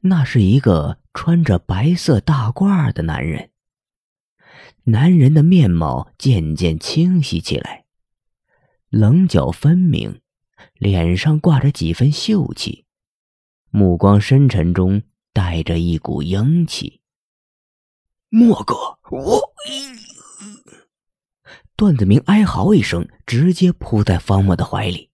[0.00, 3.50] 那是一个穿着白色大褂的男人。
[4.84, 7.86] 男人的面貌渐渐清晰起来，
[8.88, 10.20] 棱角分明，
[10.74, 12.84] 脸上挂着几分秀气，
[13.70, 17.00] 目光深沉中带着一股英气。
[18.28, 18.74] 莫哥，
[19.10, 19.52] 我……
[21.74, 25.10] 段子明哀嚎一声，直接扑在方墨的怀里。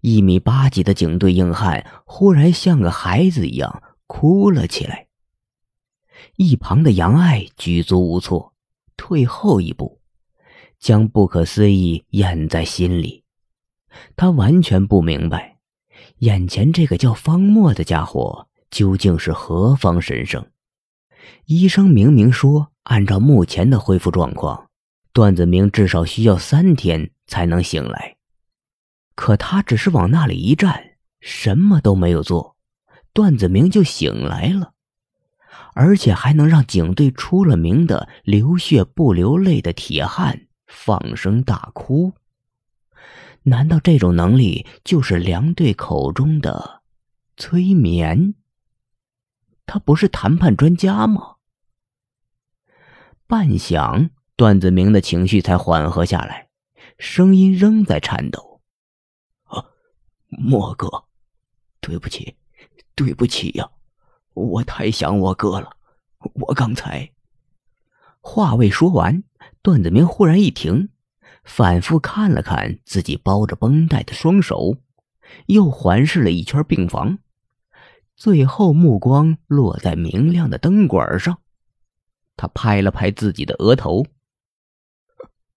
[0.00, 5.06] 一米八几的警队硬汉忽然像个孩子一样哭了起来。
[6.36, 8.54] 一旁的杨爱举足无措。
[8.96, 10.00] 退后一步，
[10.78, 13.24] 将不可思议咽在心里。
[14.14, 15.58] 他完全不明白，
[16.18, 20.46] 眼前这个叫方墨的家伙究竟是何方神圣。
[21.46, 24.70] 医生明明说，按照目前的恢复状况，
[25.12, 28.16] 段子明至少需要三天才能醒来。
[29.16, 32.53] 可他只是往那里一站，什么都没有做，
[33.14, 34.74] 段子明就醒来了。
[35.76, 42.12] 而且还能让警队出了名的流血不流泪的铁汉放声大哭，
[43.42, 46.82] 难道这种能力就是梁队口中的
[47.36, 48.34] 催眠？
[49.66, 51.36] 他不是谈判专家吗？
[53.26, 56.50] 半晌，段子明的情绪才缓和下来，
[56.98, 58.60] 声音仍在颤抖
[59.50, 59.64] ：“啊，
[60.28, 61.06] 莫哥，
[61.80, 62.36] 对不起，
[62.94, 63.70] 对不起呀。”
[64.34, 65.76] 我太想我哥了，
[66.18, 67.12] 我刚才……
[68.20, 69.22] 话未说完，
[69.62, 70.88] 段子明忽然一停，
[71.44, 74.78] 反复看了看自己包着绷带的双手，
[75.46, 77.18] 又环视了一圈病房，
[78.16, 81.38] 最后目光落在明亮的灯管上。
[82.36, 84.06] 他拍了拍自己的额头：“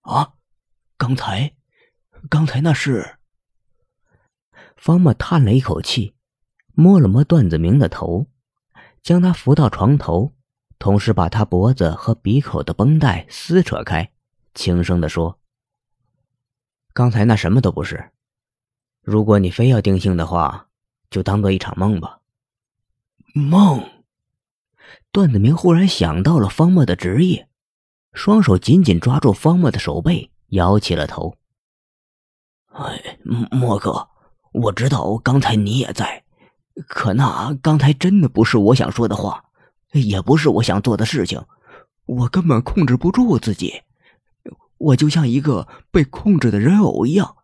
[0.02, 0.34] 啊，
[0.98, 1.56] 刚才，
[2.30, 3.18] 刚才那是……”
[4.78, 6.14] 方默叹了一口气，
[6.78, 8.28] 摸了摸段子明的头。
[9.02, 10.33] 将他扶到床头，
[10.80, 14.11] 同时把他脖子和鼻口的绷带撕扯开，
[14.53, 15.39] 轻声的说
[16.94, 18.12] ：“刚才那什么都不是。
[19.02, 20.68] 如果你非要定性的话，
[21.09, 22.19] 就当做一场梦吧。”
[23.34, 23.81] 梦。
[25.13, 27.47] 段子明忽然想到了方墨的职业，
[28.12, 31.38] 双手紧紧抓住方墨的手背，摇起了头。
[32.75, 33.18] “哎，
[33.52, 34.09] 莫哥，
[34.52, 36.23] 我知道刚才你也在。”
[36.86, 39.46] 可那刚才真的不是我想说的话，
[39.94, 41.44] 也不是我想做的事情，
[42.06, 43.82] 我根本控制不住自己，
[44.78, 47.38] 我就像一个被控制的人偶一样，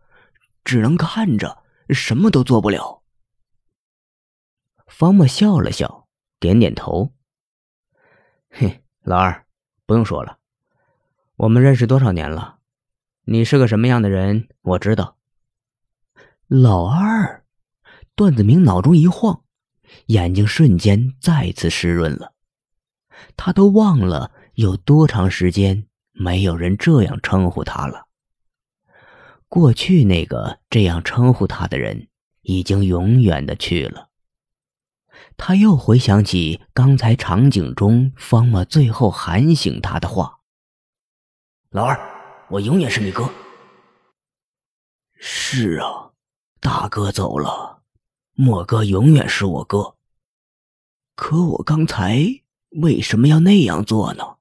[0.63, 3.01] 只能看着，什么都做不了。
[4.87, 6.07] 方墨笑了笑，
[6.39, 7.13] 点点头
[8.51, 9.45] ：“嘿，老二，
[9.87, 10.37] 不用说了，
[11.37, 12.59] 我们认识多少年了？
[13.25, 15.17] 你是个什么样的人，我知道。”
[16.45, 17.42] 老二。
[18.15, 19.43] 段子明脑中一晃，
[20.05, 22.33] 眼睛瞬间再次湿润了。
[23.35, 28.07] 他都忘了有多长时间没有人这样称呼他了。
[29.47, 32.07] 过去那个这样称呼他的人，
[32.41, 34.09] 已经永远的去了。
[35.35, 40.39] 他又回想起刚才场景中方默最后喊醒他的话
[41.71, 41.99] ：“老二，
[42.49, 43.27] 我永远是你哥。”
[45.17, 46.11] 是啊，
[46.59, 47.72] 大哥走了。
[48.33, 49.95] 莫哥永远是我哥。
[51.15, 52.41] 可我刚才
[52.81, 54.37] 为什么要那样做呢？